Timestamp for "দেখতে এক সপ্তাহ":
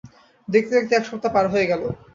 0.77-1.31